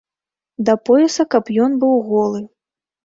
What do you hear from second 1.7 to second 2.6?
быў голы!